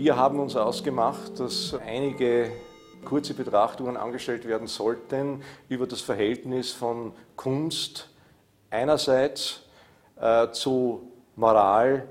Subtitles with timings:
[0.00, 2.50] Wir haben uns ausgemacht, dass einige
[3.04, 8.08] kurze Betrachtungen angestellt werden sollten über das Verhältnis von Kunst
[8.70, 9.60] einerseits
[10.18, 12.08] äh, zu Moral,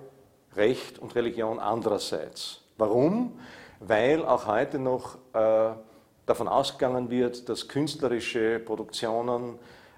[0.56, 2.62] Recht und Religion andererseits.
[2.78, 3.40] Warum?
[3.80, 5.72] Weil auch heute noch äh,
[6.28, 9.58] davon ausgegangen wird, dass künstlerische Produktionen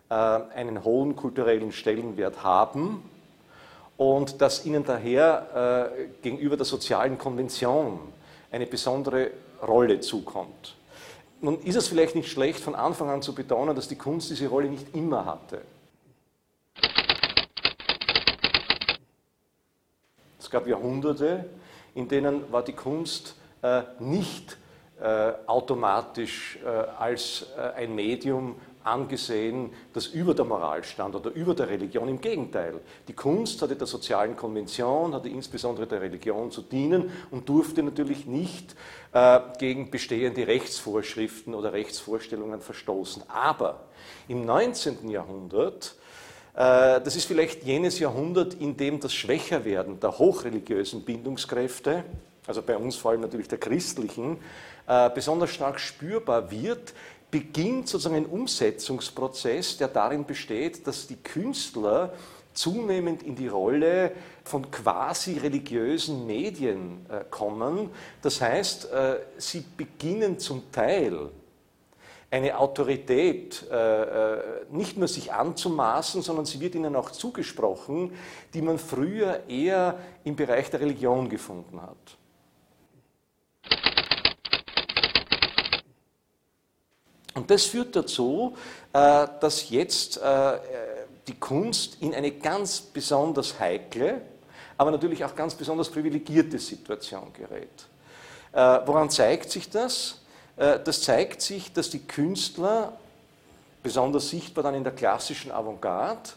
[0.09, 3.03] äh, einen hohen kulturellen Stellenwert haben
[4.01, 7.99] und dass ihnen daher äh, gegenüber der sozialen Konvention
[8.49, 9.29] eine besondere
[9.61, 10.75] Rolle zukommt.
[11.39, 14.47] Nun ist es vielleicht nicht schlecht, von Anfang an zu betonen, dass die Kunst diese
[14.47, 15.61] Rolle nicht immer hatte.
[20.39, 21.45] Es gab Jahrhunderte,
[21.93, 24.57] in denen war die Kunst äh, nicht
[24.99, 31.53] äh, automatisch äh, als äh, ein Medium angesehen, das über der Moral stand oder über
[31.55, 32.07] der Religion.
[32.07, 37.47] Im Gegenteil, die Kunst hatte der sozialen Konvention, hatte insbesondere der Religion zu dienen und
[37.47, 38.75] durfte natürlich nicht
[39.13, 43.23] äh, gegen bestehende Rechtsvorschriften oder Rechtsvorstellungen verstoßen.
[43.29, 43.87] Aber
[44.27, 45.09] im 19.
[45.09, 45.95] Jahrhundert
[46.53, 52.03] äh, das ist vielleicht jenes Jahrhundert, in dem das Schwächerwerden der hochreligiösen Bindungskräfte,
[52.47, 54.37] also bei uns vor allem natürlich der christlichen,
[54.87, 56.93] äh, besonders stark spürbar wird,
[57.31, 62.13] beginnt sozusagen ein Umsetzungsprozess, der darin besteht, dass die Künstler
[62.53, 64.11] zunehmend in die Rolle
[64.43, 67.89] von quasi religiösen Medien äh, kommen.
[68.21, 71.29] Das heißt, äh, sie beginnen zum Teil
[72.29, 74.35] eine Autorität äh,
[74.69, 78.13] nicht nur sich anzumaßen, sondern sie wird ihnen auch zugesprochen,
[78.53, 82.17] die man früher eher im Bereich der Religion gefunden hat.
[87.33, 88.55] Und das führt dazu,
[88.93, 90.59] äh, dass jetzt äh,
[91.27, 94.21] die Kunst in eine ganz besonders heikle,
[94.77, 97.69] aber natürlich auch ganz besonders privilegierte Situation gerät.
[98.51, 100.17] Äh, woran zeigt sich das?
[100.57, 102.95] Das zeigt sich, dass die Künstler,
[103.81, 106.29] besonders sichtbar dann in der klassischen Avantgarde,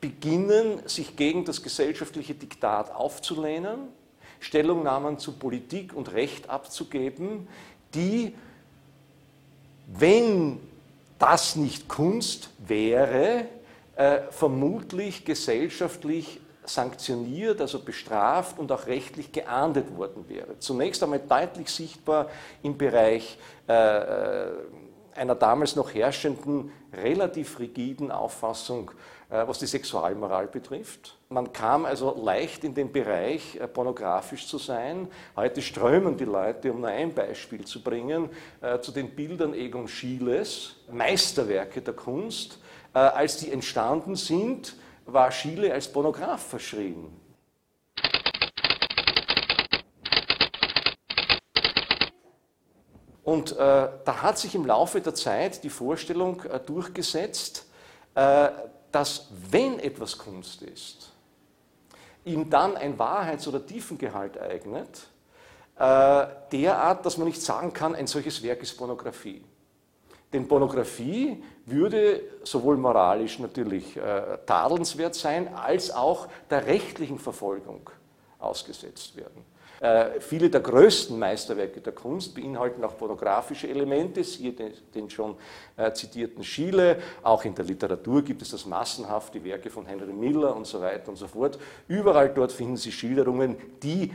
[0.00, 3.88] beginnen, sich gegen das gesellschaftliche Diktat aufzulehnen,
[4.38, 7.48] Stellungnahmen zu Politik und Recht abzugeben,
[7.94, 8.34] die
[9.86, 10.60] wenn
[11.18, 13.46] das nicht Kunst wäre,
[13.96, 20.58] äh, vermutlich gesellschaftlich sanktioniert, also bestraft und auch rechtlich geahndet worden wäre.
[20.58, 22.28] Zunächst einmal deutlich sichtbar
[22.62, 24.48] im Bereich äh, äh
[25.16, 28.90] einer damals noch herrschenden, relativ rigiden Auffassung
[29.46, 31.16] was die Sexualmoral betrifft.
[31.28, 35.08] Man kam also leicht in den Bereich, äh, pornografisch zu sein.
[35.36, 38.30] Heute strömen die Leute, um nur ein Beispiel zu bringen,
[38.60, 42.58] äh, zu den Bildern Egon Schieles, Meisterwerke der Kunst.
[42.92, 47.08] Als die entstanden sind, war Schiele als Pornograf verschrien.
[53.24, 57.66] Und äh, da hat sich im Laufe der Zeit die Vorstellung äh, durchgesetzt,
[58.14, 58.48] äh,
[58.94, 61.10] dass wenn etwas Kunst ist,
[62.24, 65.08] ihm dann ein Wahrheits- oder Tiefengehalt eignet,
[65.76, 69.42] äh, derart, dass man nicht sagen kann, ein solches Werk ist Pornografie.
[70.32, 77.90] Denn Pornografie würde sowohl moralisch natürlich äh, tadelnswert sein, als auch der rechtlichen Verfolgung
[78.38, 79.44] ausgesetzt werden.
[79.84, 85.36] Äh, viele der größten Meisterwerke der Kunst beinhalten auch pornografische Elemente, siehe den, den schon
[85.76, 86.96] äh, zitierten Schiele.
[87.22, 90.80] Auch in der Literatur gibt es das massenhaft, die Werke von Henry Miller und so
[90.80, 91.58] weiter und so fort.
[91.86, 94.14] Überall dort finden Sie Schilderungen, die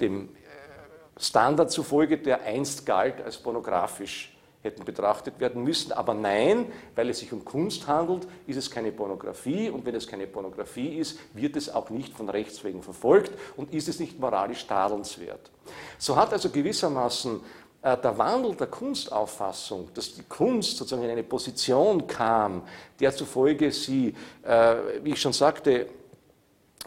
[0.00, 5.92] dem äh, Standard zufolge, der einst galt als pornografisch hätten betrachtet werden müssen.
[5.92, 10.06] Aber nein, weil es sich um Kunst handelt, ist es keine Pornografie und wenn es
[10.06, 14.20] keine Pornografie ist, wird es auch nicht von Rechts wegen verfolgt und ist es nicht
[14.20, 15.50] moralisch tadelnswert.
[15.98, 17.40] So hat also gewissermaßen
[17.82, 22.62] äh, der Wandel der Kunstauffassung, dass die Kunst sozusagen in eine Position kam,
[22.98, 25.86] der zufolge sie, äh, wie ich schon sagte,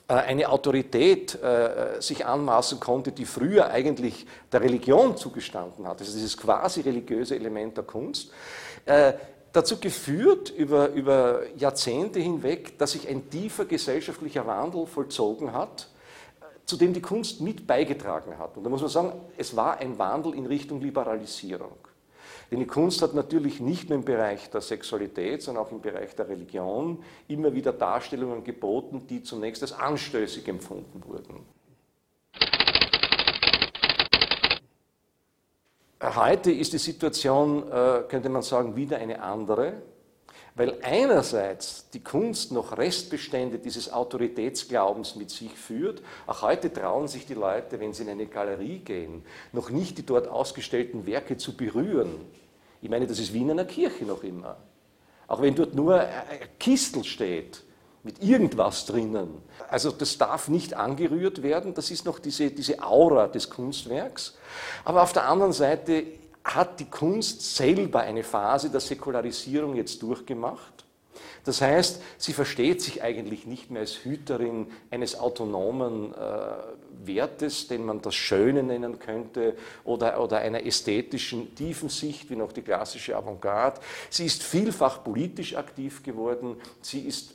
[0.08, 6.38] eine Autorität äh, sich anmaßen konnte, die früher eigentlich der Religion zugestanden hat, also dieses
[6.38, 8.32] quasi religiöse Element der Kunst,
[8.86, 9.14] äh,
[9.54, 15.88] dazu geführt über, über Jahrzehnte hinweg, dass sich ein tiefer gesellschaftlicher Wandel vollzogen hat,
[16.66, 18.58] zu dem die Kunst mit beigetragen hat.
[18.58, 21.78] Und da muss man sagen, es war ein Wandel in Richtung Liberalisierung.
[22.52, 26.16] Denn die Kunst hat natürlich nicht nur im Bereich der Sexualität, sondern auch im Bereich
[26.16, 31.46] der Religion immer wieder Darstellungen geboten, die zunächst als anstößig empfunden wurden.
[36.16, 39.82] Heute ist die Situation, äh, könnte man sagen, wieder eine andere.
[40.56, 46.04] Weil einerseits die Kunst noch Restbestände dieses Autoritätsglaubens mit sich führt.
[46.28, 50.06] Auch heute trauen sich die Leute, wenn sie in eine Galerie gehen, noch nicht die
[50.06, 52.22] dort ausgestellten Werke zu berühren.
[52.82, 54.58] Ich meine, das ist wie in einer Kirche noch immer.
[55.28, 56.10] Auch wenn dort nur ein
[56.60, 57.64] Kistel steht,
[58.04, 59.42] mit irgendwas drinnen.
[59.70, 64.38] Also das darf nicht angerührt werden, das ist noch diese, diese Aura des Kunstwerks.
[64.84, 66.04] Aber auf der anderen Seite
[66.44, 70.84] hat die Kunst selber eine Phase der Säkularisierung jetzt durchgemacht.
[71.46, 76.18] Das heißt, sie versteht sich eigentlich nicht mehr als Hüterin eines autonomen äh,
[77.06, 82.54] Wertes, den man das Schöne nennen könnte, oder, oder einer ästhetischen tiefen Sicht, wie noch
[82.54, 83.82] die klassische Avantgarde.
[84.10, 86.56] Sie ist vielfach politisch aktiv geworden.
[86.82, 87.34] Sie ist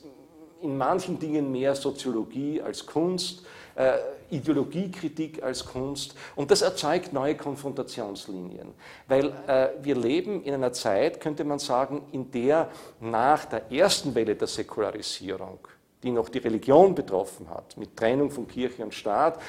[0.60, 3.44] in manchen Dingen mehr Soziologie als Kunst,
[3.74, 3.98] äh,
[4.30, 6.14] Ideologiekritik als Kunst.
[6.36, 8.68] Und das erzeugt neue Konfrontationslinien,
[9.06, 12.70] weil äh, wir leben in einer Zeit, könnte man sagen, in der
[13.00, 15.58] nach der ersten Welle der Säkularisierung,
[16.02, 19.40] die noch die Religion betroffen hat, mit Trennung von Kirche und Staat,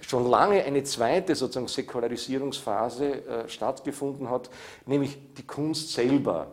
[0.00, 4.50] schon lange eine zweite sozusagen Säkularisierungsphase äh, stattgefunden hat,
[4.86, 6.48] nämlich die Kunst selber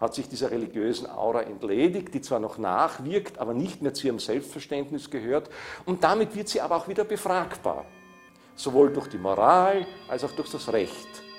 [0.00, 4.18] hat sich dieser religiösen Aura entledigt, die zwar noch nachwirkt, aber nicht mehr zu ihrem
[4.18, 5.50] Selbstverständnis gehört.
[5.84, 7.84] Und damit wird sie aber auch wieder befragbar,
[8.56, 11.29] sowohl durch die Moral als auch durch das Recht.